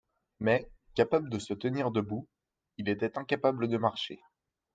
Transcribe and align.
Mais, 0.39 0.67
capable 0.95 1.29
de 1.29 1.37
se 1.37 1.53
tenir 1.53 1.91
debout, 1.91 2.27
il 2.77 2.89
était 2.89 3.19
incapable 3.19 3.67
de 3.67 3.77
marcher. 3.77 4.19